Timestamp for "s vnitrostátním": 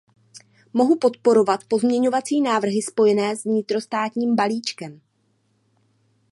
3.35-4.35